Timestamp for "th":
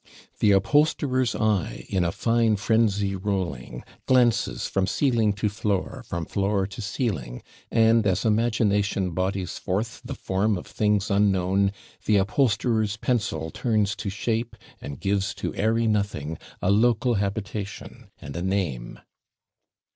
12.03-12.15